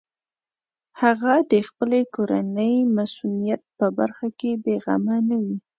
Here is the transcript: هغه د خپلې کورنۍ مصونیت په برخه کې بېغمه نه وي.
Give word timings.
هغه 1.01 1.33
د 1.51 1.53
خپلې 1.67 2.01
کورنۍ 2.15 2.73
مصونیت 2.95 3.61
په 3.77 3.85
برخه 3.97 4.27
کې 4.39 4.51
بېغمه 4.63 5.17
نه 5.29 5.37
وي. 5.43 5.57